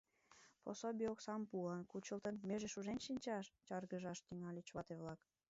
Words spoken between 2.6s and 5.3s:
шужен шинчаш?— чаргыжаш тӱҥальыч вате-влак.